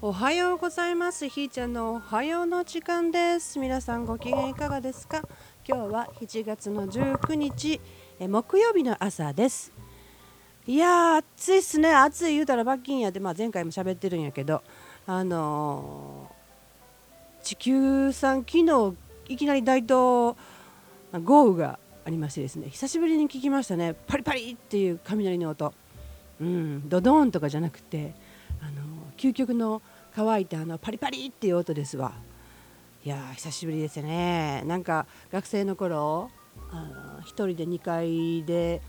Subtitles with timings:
[0.00, 1.28] おはようございます。
[1.28, 3.58] ひーちゃんのおはようの時間です。
[3.58, 5.22] 皆さんご機嫌いかがですか？
[5.66, 7.80] 今日は7月の19日。
[8.20, 9.72] え木曜日の朝です。
[10.68, 11.92] いやー暑いっすね。
[11.92, 14.62] 暑い言うたら罰金やって、まあ、前回も喋ってるんやけど。
[15.04, 18.94] あのー、地球さん昨日
[19.28, 20.36] いきなり大東
[21.24, 22.68] 豪雨がありましてですね。
[22.70, 23.96] 久しぶりに聞きましたね。
[24.06, 25.74] パリパリっていう雷の音。
[26.40, 28.14] うんドドーンとかじゃなくて
[28.62, 29.82] あの究極の
[30.14, 32.12] 乾いたあのパリパリっていう音ですわ。
[33.04, 34.62] いや久しぶりですね。
[34.64, 36.30] なんか学生の頃
[36.70, 38.80] あの1人で2階で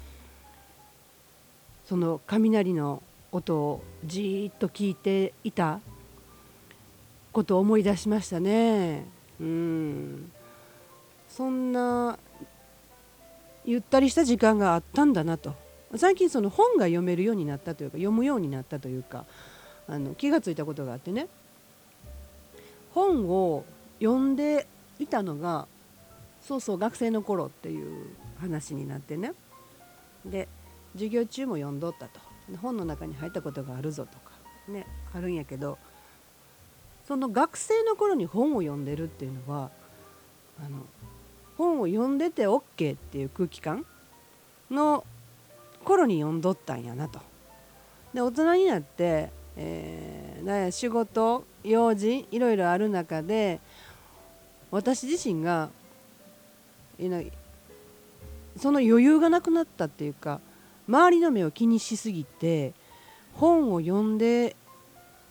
[1.85, 5.79] その雷の音をじーっと聞いていた
[7.31, 9.05] ことを思い出しましたね。
[9.41, 10.31] うん。
[11.27, 12.19] そんな
[13.65, 15.55] ゆったりした時間があったんだなと。
[15.95, 19.25] 最近その本が読めるようになったというか読むようになったというか
[19.89, 21.27] あの気が付いたことがあってね。
[22.93, 23.65] 本を
[23.99, 24.67] 読んで
[24.99, 25.67] いたのが
[26.41, 28.07] そうそう学生の頃っていう
[28.39, 29.33] 話になってね。
[30.25, 30.47] で
[30.93, 32.19] 授業中も読んどったと。
[32.61, 34.31] 本の中に入ったことがあるぞとか
[34.67, 35.77] ねあるんやけど
[37.07, 39.69] その学生の頃に本を読んでるっていうのは
[40.59, 40.85] あの
[41.57, 43.85] 本を読んでて OK っていう空気感
[44.71, 45.05] の
[45.83, 47.19] 頃に読んどったんやなと。
[48.13, 49.29] で大人になって、
[49.61, 53.59] えー、仕事用事いろいろある中で
[54.71, 55.69] 私自身が
[58.55, 60.39] その余裕がなくなったっていうか
[60.87, 62.73] 周りの目を気にしすぎて
[63.33, 64.55] 本を読んで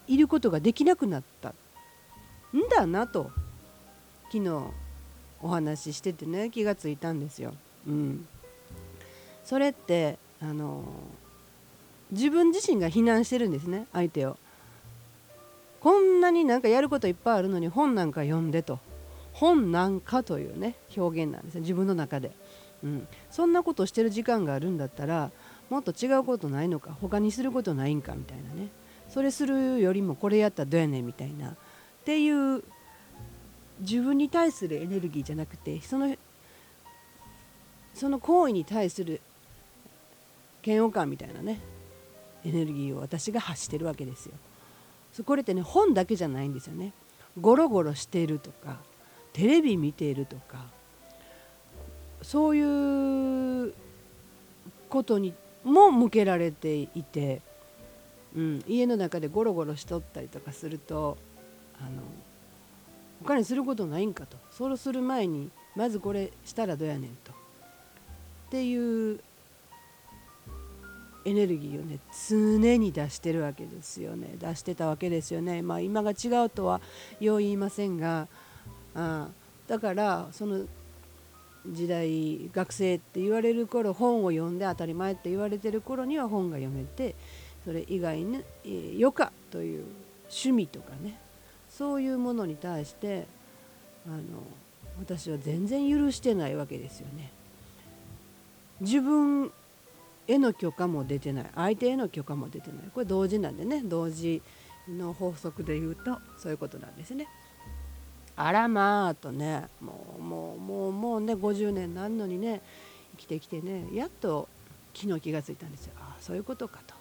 [0.07, 1.53] いることができなくなったん
[2.69, 3.31] だなと
[4.31, 4.49] 昨日
[5.41, 7.53] お話ししててね気がついたんですよ。
[7.87, 8.27] うん、
[9.43, 10.83] それってあの
[12.11, 14.37] 自分自身が非難してるんですね相手を。
[15.79, 18.79] こんなになんかやることいっぱいあるのに本なんか読んでと。
[19.33, 22.31] 本なんかというね表現なんですね自分の中で、
[22.83, 25.31] うん、そんなことしてる時間があるんだったら
[25.69, 28.69] もっと違うことないのか他にすることないんかみたいなね。
[29.07, 31.49] それするよりもこれやったらどうやねんみたいな。
[31.49, 31.55] っ
[32.05, 32.63] ていう
[33.79, 36.15] 自分に対するエネルギーじゃなくてその
[37.93, 39.21] その行為に対する
[40.63, 41.59] 嫌悪感みたいなね。
[42.45, 44.33] エネルギーを私が発してるわけですよ。
[45.25, 46.93] これってね本だけじゃないんですよね。
[47.39, 48.77] ゴロゴロしているとか
[49.33, 50.65] テレビ見ているとか
[52.21, 53.73] そういう
[54.89, 55.33] ことに
[55.63, 57.41] も向けられていて、
[58.35, 61.17] うん、家の中でゴロゴロしとったりとかすると
[61.79, 62.01] あの
[63.23, 67.35] 他にすることないんかとそうする前にまずこれしたらどうやねんとっ
[68.49, 69.19] ていう
[71.25, 71.99] エネルギーをね
[72.29, 76.81] 常に出してるわけですよね出してたわけですよねまあ今が違うとは
[77.19, 78.27] よう言いませんが
[78.95, 79.27] あ
[79.67, 80.65] だからその
[81.67, 87.15] 時代学生って言われる頃本を読んで当たり前って言われてる頃には本が読めて
[87.65, 89.85] それ以外に余暇という
[90.23, 91.19] 趣味とかね
[91.69, 93.27] そういうものに対して
[94.07, 94.17] あの
[94.99, 97.31] 私は全然許してないわけですよね。
[98.81, 99.51] 自分
[100.29, 101.45] への許可も出てない。
[101.55, 102.79] 相手への許可も出てない。
[102.93, 103.81] これ同時なんでね。
[103.83, 104.43] 同時
[104.87, 107.27] の法則で言うとそういうことなんですね。
[108.35, 109.67] あらまあとね。
[109.81, 112.61] もうもうもうもうね50年なんのにね
[113.17, 114.47] 生きてきてねやっと
[114.93, 115.93] 昨日気が付いたんですよ。
[115.99, 116.93] ああそういうことかと。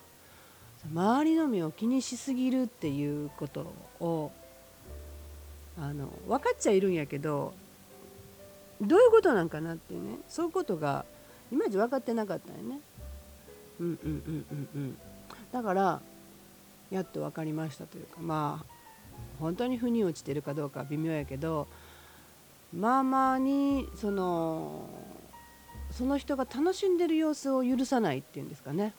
[0.91, 4.31] 周りの目を気にしすぎるっていうことを
[5.77, 7.53] あの分かっちゃいるんやけど
[8.81, 10.19] どういうことなんかなっていうね。
[10.29, 11.05] そういうことが
[11.53, 12.81] いまいち分かってなかったよね。
[13.81, 14.99] うんうんうんうんうん。
[15.53, 16.01] だから
[16.91, 18.79] やっと分かりましたというかまあ
[19.41, 21.69] 本当に腑に落ちてるかどうかは微妙やけど
[22.75, 24.89] まあまあにその
[25.91, 28.93] その人が楽しんでる様子を許さないっていうんですかね。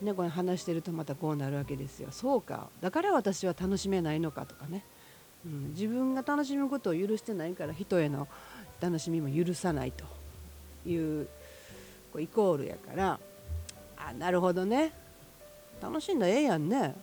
[0.00, 2.08] ねこれ話してるとまたこうなるわけですよ。
[2.12, 4.84] そうかだから私は楽しめないのかとかね。
[5.44, 8.28] うん、自分が楽しむことを許してないから人への
[8.80, 10.04] 楽しみも許さないと
[10.88, 11.26] いう
[12.12, 13.20] こうイコールやから
[14.08, 14.92] あなるほどね。
[15.80, 16.94] 楽しんだらええやんね。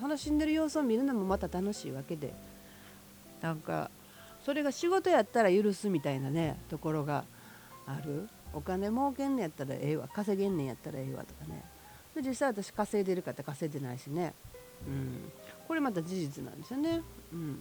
[0.00, 2.32] 楽しんでる様子を見るのもまた楽しいわけで。
[3.40, 3.90] なんか
[4.44, 7.24] それが仕事やったら許すみたいなねところが
[7.86, 8.28] ある。
[8.52, 10.08] お金儲けんねやったらええわ。
[10.08, 11.64] 稼げんねんやったらええわとかね。
[12.14, 14.34] で実際私稼いでるかって稼いでないしね、
[14.86, 15.32] うん、
[15.66, 17.02] これまた事実なんですよね。
[17.32, 17.58] うん、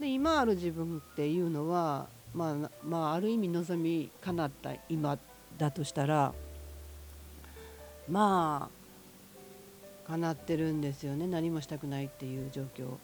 [0.00, 5.16] で今ある自分っていうのは、まあ、まあ、ある意味望みかなった今
[5.56, 6.34] だとしたら
[8.08, 8.70] ま
[10.06, 11.26] あかなってるんですよね。
[11.26, 12.96] 何もしたくないっていう状況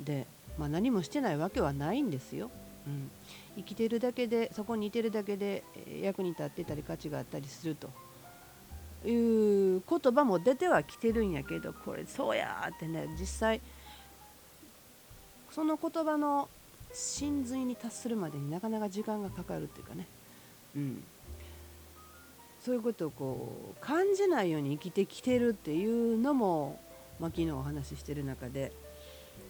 [0.00, 0.26] で、
[0.58, 2.50] まあ、何もしてないわけはないんですよ。
[2.86, 3.10] うん、
[3.56, 5.62] 生きてるだけでそこにいてるだけで
[6.02, 7.90] 役に立ってたり価値があったりすると。
[9.04, 13.60] いう言葉も出てはきてるんやけどこれそうやってね実際
[15.50, 16.48] その言葉の
[16.92, 20.06] 真髄に達するまでになかなか時間がかかるっていうかね、
[20.76, 21.04] うん、
[22.64, 26.80] そういうことをこう感じないように生きてきてるっていうのも、
[27.18, 28.72] まあ、昨日お話ししてる中で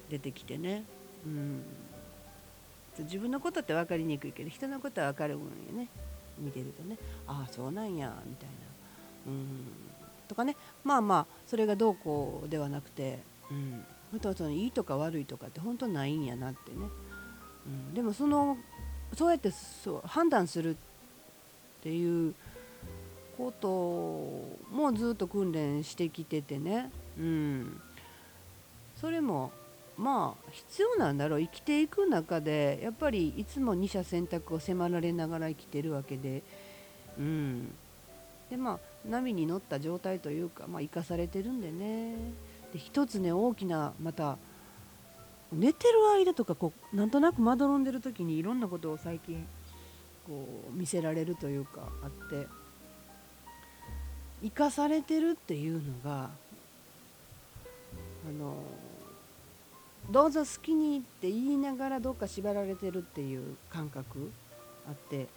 [0.09, 0.85] 出てきてね、
[1.27, 1.63] うん、
[3.01, 5.89] 自分のことって分かりにくいけど人のことは分かるもんよね。
[6.39, 6.97] 見てるとね。
[7.27, 8.49] ああそうなんやみたい
[9.27, 9.33] な。
[9.33, 9.47] うん。
[10.27, 10.57] とかね。
[10.83, 13.19] まあまあそれがどうこうではなくて、
[13.51, 16.89] うん、本当はそのいいとか悪いとかって本当ないんやなってね、
[17.67, 18.57] うん、でもその
[19.15, 20.77] そうやってそう判断するっ
[21.83, 22.35] ていう
[23.37, 23.69] こと
[24.75, 27.81] もずっと訓練してきててね、うん、
[28.97, 29.53] それも
[29.97, 31.41] まあ必要なんだろう。
[31.41, 36.43] 生きていく中でやっぱりいつも二者選択を迫られながら生きてるわけで、
[37.19, 37.73] うん、
[38.51, 42.17] でまあ波に乗った状態というか、まあ、生かされてるんでね。
[42.73, 44.39] で一つね大きなまた
[45.53, 49.47] 寝てる間とかこうなんとなくまどろんでる時にいろんなことを最近
[50.27, 52.62] こう見せられるというかあって。
[54.43, 56.31] 生かされてるっていうのが
[58.29, 58.57] あの
[60.11, 64.31] どうぞ好きにって言いながらどっか縛られてるっていう感覚
[64.89, 65.29] あって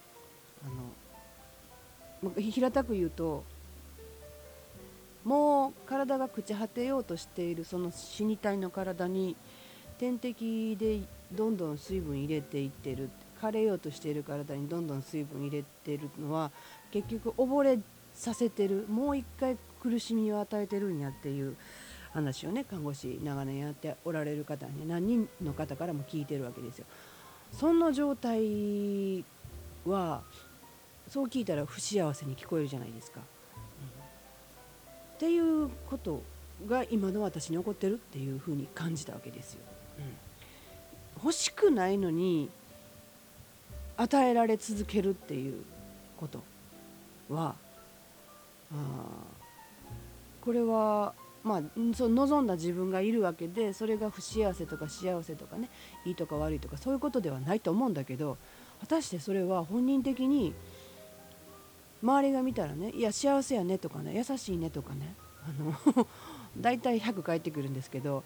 [0.65, 3.43] あの平たく言うと
[5.23, 9.35] もう体が朽ち果てようとしているその死に体の体に
[9.99, 11.01] 点滴で
[11.31, 13.09] どんどん水分入れていってる
[13.41, 16.51] 枯れようとしている体にどんどん水分入れてるのは
[16.91, 17.79] 結局溺れ
[18.15, 21.55] させてるもう一回苦しみを与えてるんやっていう
[22.13, 26.85] 話をね看護師長年やっておられる方に何人の方からも聞いてるわけですよ。
[27.51, 29.23] そんな状態
[29.85, 30.23] は
[31.09, 33.21] そう聞いたら不幸せに聞こえるじゃないですか。
[35.15, 36.21] っていうこと
[36.67, 39.59] が今の私に起こってるっていうふうに感じたわけですよ。
[39.99, 40.01] う
[41.21, 42.49] ん、欲しくないのに
[43.97, 45.63] 与えられ続けるっていう
[46.17, 46.43] こと
[47.29, 47.55] は
[50.41, 51.13] これは
[51.45, 51.61] まあ、
[51.95, 55.69] そ望んだ自分がいるわけでそれが不幸せとか幸せとかね
[56.03, 58.37] いいとか悪いとかそういうことではないと思うんだけど
[58.79, 60.55] 果たしてそれは本人的に
[62.01, 65.13] 周りが見たらねいや幸せやねとかね優しいねとかね
[65.47, 66.07] あの
[66.59, 68.23] 大体100返ってくるんですけど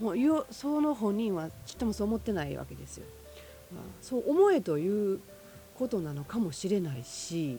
[0.00, 3.06] もうその本人はちっともそう思ってないわけですよ。
[3.74, 5.20] まあ、そう思えという
[5.78, 7.58] ことなのかもしれないし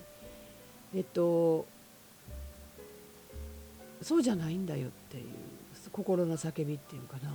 [0.95, 1.65] えっと
[4.05, 5.23] そうじゃないんだよっていう
[5.91, 7.31] 心の叫びっていうかな。
[7.31, 7.33] っ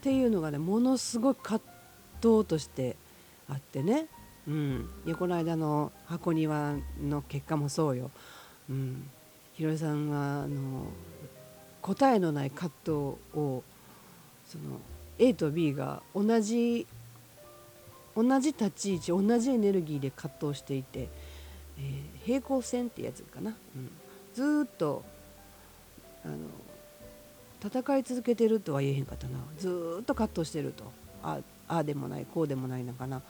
[0.00, 1.60] ていうのがねものすごい葛
[2.22, 2.96] 藤として
[3.50, 4.06] あってね。
[4.46, 6.72] うん、いやこの間の箱庭
[7.02, 8.10] の結果もそうよ、
[8.70, 9.10] うん、
[9.52, 10.86] ひろりさんはあの
[11.82, 12.90] 答えのない葛藤
[13.34, 13.62] を
[14.46, 14.80] その
[15.18, 16.86] A と B が同じ
[18.16, 21.10] 同じ立ち位置同じエネルギーで葛藤していて、
[21.78, 23.90] えー、平行線ってやつかな、うん、
[24.32, 25.04] ずっと
[26.24, 26.36] あの
[27.64, 29.38] 戦い続けてるとは言えへんかったな。
[29.58, 30.84] ずっと葛藤してると。
[31.22, 33.22] ああでもないこうでもないのかな、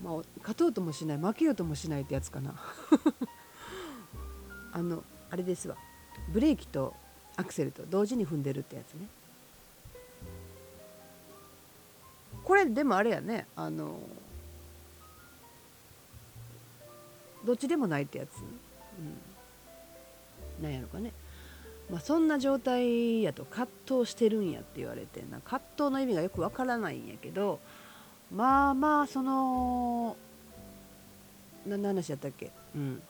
[0.00, 0.04] うん。
[0.04, 2.54] まあ、勝とうともしない負けようともしないってやつかな。
[4.72, 5.76] あのあれですわ。
[6.32, 6.94] ブレーキと
[7.36, 9.06] アクセルと同時に踏んでるってやつね。
[12.44, 13.46] これでもあれやね。
[13.54, 14.00] あの
[17.44, 18.46] どっちでもないってやつ、うん、
[20.62, 21.12] なんやろかね。
[21.90, 25.40] まあ、そんな状態やと葛藤してるんやって言われてな。
[25.40, 27.58] 葛藤の意味がよくわからないんやけど
[28.34, 30.16] まあまあその
[31.66, 32.50] 何の話やったっけ？
[32.74, 33.02] うん。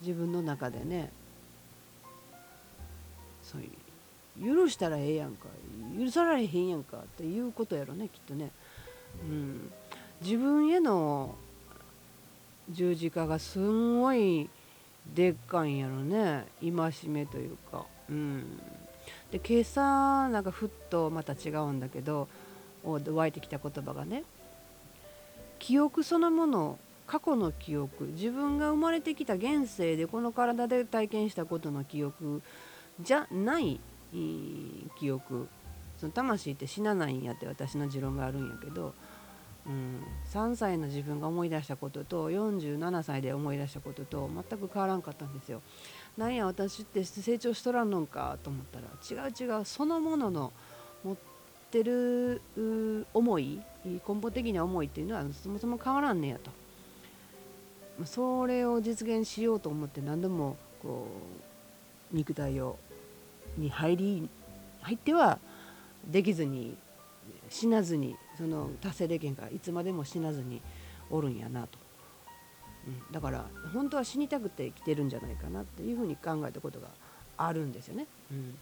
[0.00, 1.10] 自分の中でね。
[3.42, 3.62] そう
[4.40, 5.46] 許したらええやんか。
[5.98, 8.50] 許されへんやんかっていうことやろねきっとね、
[9.22, 9.72] うん、
[10.20, 11.34] 自分への
[12.70, 14.48] 十字架がすんごい
[15.14, 16.46] でっかいんやろね。
[16.60, 17.86] 戒めというか。
[18.08, 18.60] うん。
[19.30, 22.28] で今朝なんかふっとまた違うんだけど
[22.84, 24.24] 湧いてきた言葉がね。
[25.58, 32.42] 記憶そのもの過去の記憶自分が生まれてきた現世でこの体で体験したことの記憶
[33.00, 33.80] じゃない
[34.98, 35.48] 記憶。
[35.98, 38.94] その魂って死なないんやって私の持論があるんやけど
[39.66, 45.60] うん、3歳の自分が思い出したことと47歳で思い出したことと全く変わらんかったんですよ。
[46.16, 48.86] なんや私って成長しとらんのかと思ったら
[49.24, 50.52] 違う違うそのものの
[51.04, 51.16] 持っ
[51.70, 52.40] てる
[53.14, 56.50] 思い根本的な思いっていうのはそもそも変わらんねやと。
[58.04, 61.08] それを実現しようと思って何度もこ
[62.12, 62.78] う肉体を
[63.56, 64.28] に入り
[64.82, 65.38] 入っては
[66.06, 66.76] できずに
[67.50, 70.62] 死なずにその達成できんからいつまでも死なずに
[71.10, 71.78] おるんやなと、
[72.86, 76.86] うん、だから本当は死にたくて生きてるんじゃないかなっていうふうに考えたことが
[77.36, 78.06] あるんですよね。
[78.30, 78.54] うん、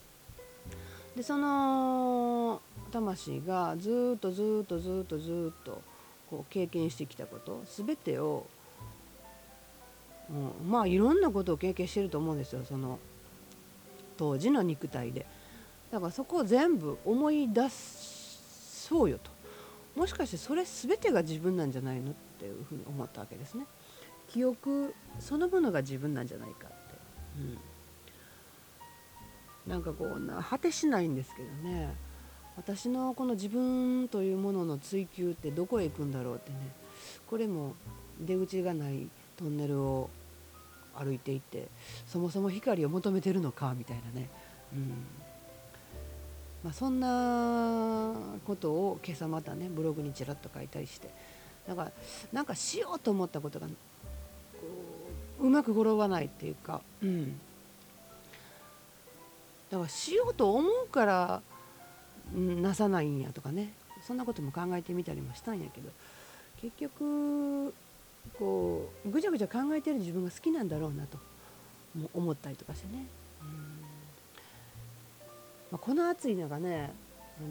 [1.15, 5.83] でその魂がずっとずっとずっとずっと
[6.31, 8.47] こう経験してきたこと全てを、
[10.31, 12.65] うん、まあいろんなことを経験してると思うんですよ。
[12.65, 12.99] その
[14.17, 15.27] 当時の肉体で。
[15.91, 19.36] だからそこを全部思い出そうよと
[19.97, 23.67] もしかしてそれ全てが自分なんじゃないのっていうふうに思ったわけですね。
[24.29, 26.75] 記憶そのものが自分なんじゃないかって、
[29.67, 31.95] うん、なんかこうな果てしないんですけどね。
[32.57, 36.57] 私のこの自分というものの追求ってどこへ行くんだろうってね。
[37.27, 37.75] これも
[38.21, 40.11] 出口がないトンネルを
[40.95, 41.69] 歩いていて
[42.07, 44.29] そもそも光を求めてるのかみたいなね、
[44.73, 44.93] うん、
[46.65, 51.11] まあ、そんなことを今朝またねブログにちらっと書いたりして。
[51.67, 51.91] なんか
[52.33, 53.67] なんかしようと思ったことが
[55.41, 57.39] うまく転ばないっていうか、うん、
[59.71, 61.43] だからしようと思うから、
[62.35, 63.73] うん、なさないんやとかね。
[64.07, 65.91] そんなことも考えてみたりもしたんやけど。
[66.61, 67.75] 結局
[68.39, 71.19] こうぐちゃぐちゃ考えてる自分が好きなんだろうなと
[72.15, 73.07] 思ったりとかしてね。
[73.43, 73.76] うん。
[75.71, 76.93] まあ、この暑い中ね、
[77.39, 77.49] あの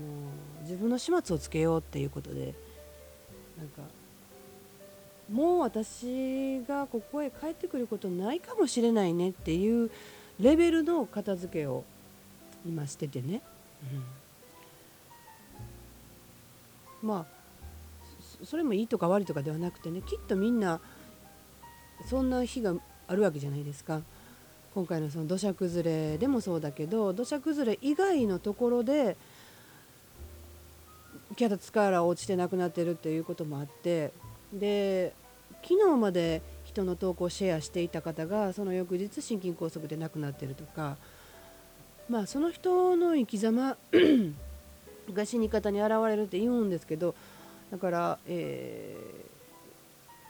[0.63, 2.53] 自分の始末をつけようっていうことで
[3.57, 3.81] なんか
[5.31, 9.91] もう私がここへ帰ってくることないかもしれないねっていう
[10.39, 11.83] レベルの片付けを
[12.65, 13.41] 今しててね、
[17.01, 17.35] うん、まあ
[18.43, 20.79] それもいいとか悪いとかではなくてねきっとみんな
[22.09, 22.75] そんな日が
[23.07, 24.01] あるわけじゃないですか。
[24.75, 29.15] 今回のその土砂崩れでもそうだけど土砂崩れ以外のところで
[31.37, 34.11] キャラツカーラ落ちて亡くなってるっていうこともあって
[34.51, 35.13] で
[35.63, 40.97] 昨日まで人の投稿をシェアしていた方がその翌日心筋梗塞で亡くなってるとか
[42.09, 43.77] まあその人の生き様
[45.13, 47.15] が死に方に現れるって言うんですけど
[47.71, 48.93] だから、え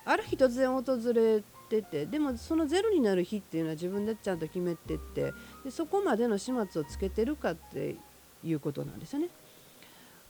[0.06, 7.96] ー、ある日突然訪れっててでもそのゼロになる日っていうのは自分でちゃんと決めてってでそこまでの始末をつけてるかって
[8.44, 9.30] いうことなんですよね。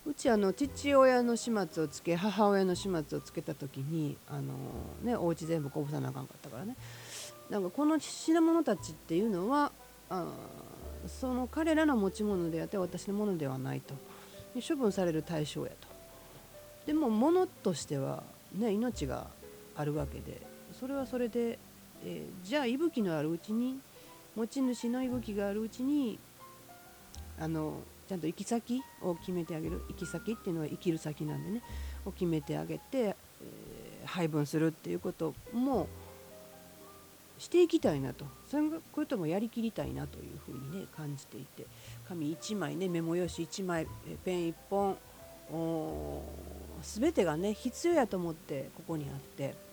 [0.07, 4.53] うちあの父親の始末をつけ母親の始末をつけた時にあの、
[5.01, 6.75] ね、お家全部こぼさなあかんかったからね。
[7.49, 9.71] なんかこの品物たちっていうのは
[10.09, 10.27] あ
[11.07, 13.95] その彼らの持ち物であって私のものではないと。
[14.61, 15.87] 処分される対象やと。
[16.85, 18.23] でも物としては、
[18.53, 19.27] ね、命が
[19.75, 20.54] あるわけで。
[20.79, 21.57] それはそれで、
[22.03, 23.79] えー、じゃあ息吹のあるうちに
[24.35, 26.19] 持ち主の息吹があるうちに
[27.39, 29.81] あのちゃんと行き先を決めてあげる。
[29.89, 31.61] 行き先っていうのは生きる先なんでね。
[32.05, 35.87] を決めてあげて、えー、配分するっていうことも
[37.39, 38.25] していきたいなと。
[38.47, 41.65] そういうこともやりきりたいなというふうにね感じていて。
[42.07, 43.87] 紙1枚ねメモ用紙1枚
[44.23, 44.97] ペン1本
[46.83, 49.64] 全てがね必要やと思ってここにあって。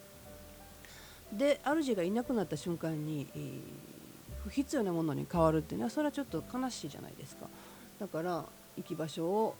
[1.32, 3.60] で主がいなくなった瞬間に、えー、
[4.44, 7.46] 不必要なものに変わるっていうのはそれはちょっと悲しいじゃないですか。
[7.98, 8.44] だから
[8.76, 9.54] 行き場所を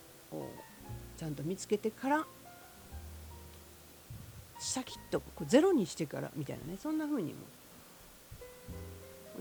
[1.16, 2.26] ちゃんと見つけてから
[4.58, 7.40] シャキッとこうゼロにしてからみたいなねそんな風にも。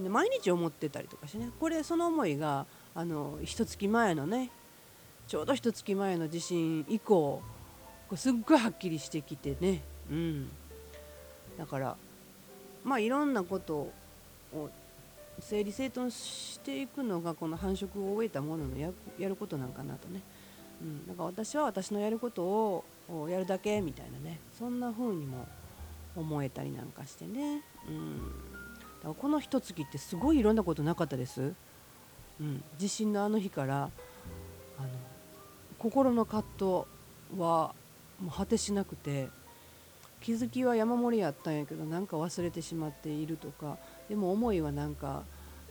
[0.09, 1.49] 毎日思ってたりとかしてね。
[1.59, 4.49] これその思いがあの一月前のね
[5.27, 7.41] ちょうど一月前の地震以降
[8.07, 9.81] こうすっごいはっきりしてきてね。
[10.09, 10.49] うん。
[11.57, 11.97] だから
[12.83, 13.91] まあいろんなこと
[14.53, 14.69] を
[15.39, 20.21] 整理整頓していくのがこの繁殖を終えたもののややることなんかなとね、
[20.81, 22.83] うん、だから私は私のやることを
[23.29, 24.39] やるだけみたいなね。
[24.57, 25.47] そんな風にも
[26.15, 31.53] 思えたりなんかしてね、うん、だからこの一月ってすごいいろんなことなかったです、
[32.39, 33.89] うん、地震のあの日から
[34.77, 34.89] あの
[35.77, 36.65] 心の葛藤
[37.39, 37.73] は
[38.19, 39.29] もう果てしなくて。
[40.21, 45.23] 気づきは山盛りやったんやけどなんか忘れてしまっているとかでも思いはなんか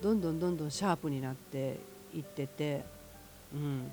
[0.02, 1.78] どんどんどんどんシャープになって
[2.14, 2.84] いってて、
[3.54, 3.92] うん、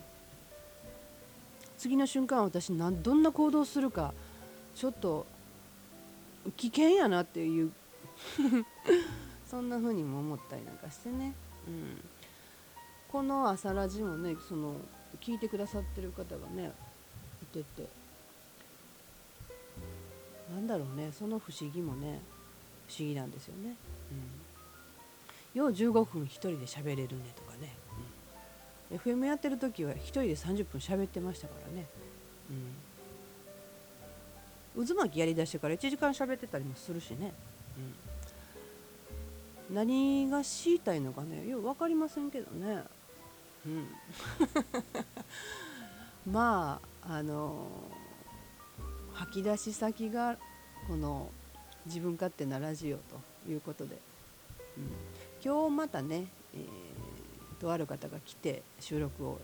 [1.77, 4.13] 次の瞬間私などんな行動するか
[4.73, 5.27] ちょっと
[6.55, 7.71] 危険やなっていう
[9.45, 11.33] そんな風にも思ったりなんかしてね、
[11.67, 12.03] うん、
[13.11, 14.75] この朝ラジもねその
[15.21, 16.71] 聞いてくださってる方がね
[17.43, 17.96] いてて。
[20.51, 22.21] なんだろうねその不思議もね
[22.87, 23.75] 不思議なんですよね。
[25.53, 27.75] うん、よう15分1人で喋れるねとかね、
[28.89, 31.85] うん、FM やってる時は1人で30分喋ってましたからね。
[34.75, 37.33] うん、渦巻きやりだしてから1時間喋ってたりもするしね。
[39.69, 42.83] うん、何が知りたいのかねよう分かりませんけどね。
[43.65, 43.87] うん、
[46.31, 47.67] まああの
[49.17, 50.37] 吐き出し先が
[50.87, 51.29] この
[51.85, 53.19] 自分勝手なラジオと
[53.49, 53.97] いうことで、
[54.77, 54.83] うん、
[55.43, 59.39] 今日またね、えー、とある方が来て収録を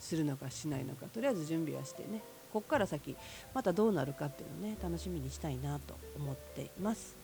[0.00, 2.20] するのかしないのかとりあえず準備はしてね
[2.52, 3.16] こっから先
[3.54, 7.16] またどうなるかっていうのをね楽しみにしたいなと思っています。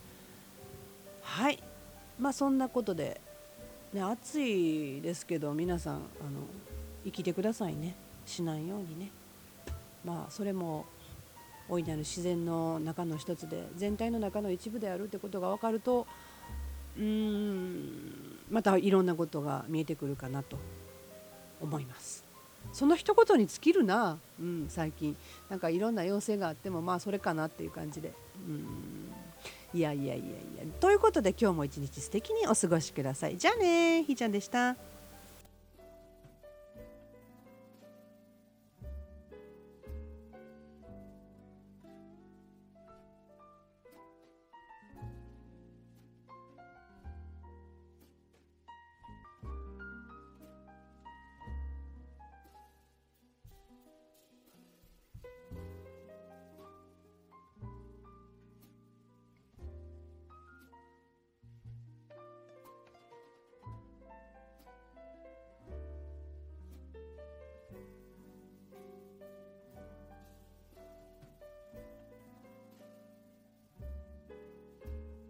[1.21, 1.61] はい。
[2.17, 3.19] まあそんなことで、
[3.91, 6.01] ね、暑いですけど皆さんあの
[7.03, 7.95] 生きてくださいね。
[8.25, 9.11] しないようにね。
[10.05, 10.85] まあそれも
[11.69, 16.07] 大いなる自然の中の一つで全体の中の一部であるってことが分かると
[16.97, 20.57] うーんまたいろんなことが見えてくるかなと
[21.61, 22.25] 思います。
[22.73, 25.15] その一言に尽きるな、うん、最近。
[25.49, 28.11] なんかいろんな要請があってもまあそれかなっていう感じで。
[28.47, 29.11] うん。
[29.73, 30.73] いやいやいやいや。
[30.79, 33.37] ということで今日も一日素敵にお過ごしください。
[33.37, 34.75] じゃあねひーちゃんでした。